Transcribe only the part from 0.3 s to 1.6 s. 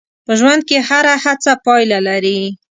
ژوند کې هره هڅه